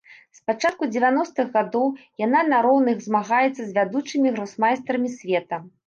З 0.35 0.39
пачатку 0.51 0.87
дзевяностых 0.93 1.51
гадоў 1.59 1.85
яна 2.25 2.41
на 2.51 2.63
роўных 2.69 2.97
змагаецца 3.07 3.55
з 3.65 3.71
вядучымі 3.79 4.27
гросмайстрамі 4.37 5.19
света. 5.23 5.67